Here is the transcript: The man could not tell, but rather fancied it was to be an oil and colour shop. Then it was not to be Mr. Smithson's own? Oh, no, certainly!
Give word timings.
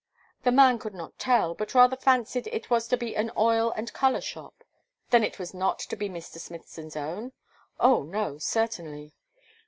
The 0.41 0.51
man 0.51 0.79
could 0.79 0.95
not 0.95 1.19
tell, 1.19 1.53
but 1.53 1.75
rather 1.75 1.95
fancied 1.95 2.47
it 2.47 2.71
was 2.71 2.87
to 2.87 2.97
be 2.97 3.15
an 3.15 3.29
oil 3.37 3.69
and 3.75 3.93
colour 3.93 4.19
shop. 4.19 4.63
Then 5.11 5.23
it 5.23 5.37
was 5.37 5.53
not 5.53 5.77
to 5.77 5.95
be 5.95 6.09
Mr. 6.09 6.39
Smithson's 6.39 6.95
own? 6.95 7.33
Oh, 7.79 8.01
no, 8.01 8.39
certainly! 8.39 9.13